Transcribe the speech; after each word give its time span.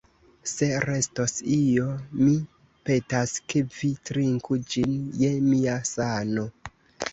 Se 0.51 0.69
restos 0.85 1.35
io, 1.55 1.85
mi 2.21 2.33
petas, 2.91 3.35
ke 3.53 3.63
vi 3.77 3.93
trinku 4.13 4.61
ĝin 4.75 4.99
je 5.23 5.33
mia 5.53 5.79
sano. 5.95 6.51